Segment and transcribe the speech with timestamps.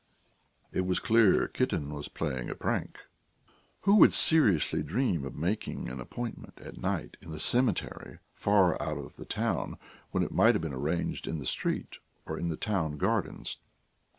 [0.71, 3.01] It was clear: Kitten was playing a prank.
[3.81, 8.97] Who would seriously dream of making an appointment at night in the cemetery far out
[8.97, 9.77] of the town,
[10.09, 13.59] when it might have been arranged in the street or in the town gardens?